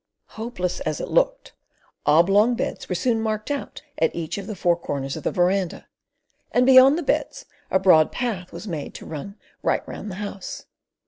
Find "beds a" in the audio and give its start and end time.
7.03-7.77